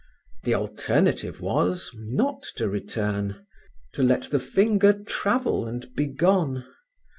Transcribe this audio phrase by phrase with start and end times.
[0.45, 3.45] The alternative was, not to return,
[3.93, 6.65] to let the finger travel and be gone.